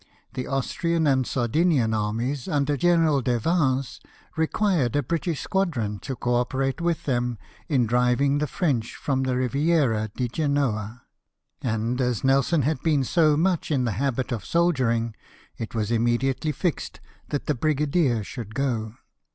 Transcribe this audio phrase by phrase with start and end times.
[0.33, 3.99] The Austrian and Sardinian armies, under General de Vins,
[4.35, 7.37] required a British squadron to co operate with them
[7.69, 10.33] in driving the French from the Riviera di ENGAGEMENT OFF ST.
[10.41, 11.03] FIORENZO.
[11.61, 15.13] 83 Genoa; and as Nelson had been so much in the habit of soldiering,
[15.59, 16.99] it was immediately fixed
[17.29, 18.95] that the brigadier should go.